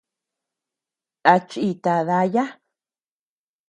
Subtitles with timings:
[1.31, 2.45] A chíita daya.